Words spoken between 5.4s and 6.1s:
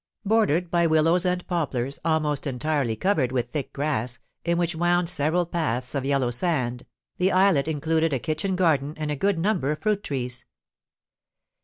paths of